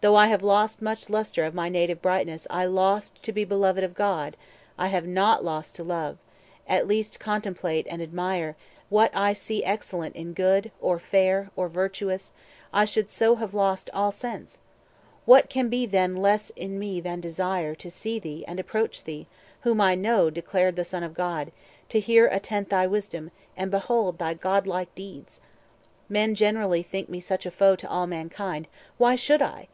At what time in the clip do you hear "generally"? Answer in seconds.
26.34-26.82